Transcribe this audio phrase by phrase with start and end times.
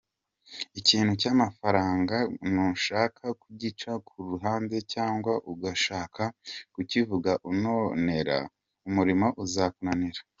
[0.79, 2.15] Ikintu cy’amafaranga
[2.53, 6.23] nushaka kugica ku ruhande cyangwa ugashaka
[6.73, 8.37] kukivuga unonera,
[8.87, 10.21] umurimo uzakunanira.